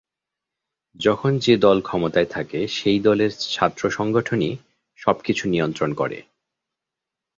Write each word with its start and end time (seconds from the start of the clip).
যখন 0.99 1.31
যে 1.37 1.53
দল 1.57 1.77
ক্ষমতায় 1.81 2.25
থাকে, 2.25 2.59
সেই 2.67 2.99
দলের 2.99 3.31
ছাত্রসংগঠনই 3.49 4.53
সবকিছু 4.99 5.43
নিয়ন্ত্রণ 5.49 5.91
করে। 5.93 6.19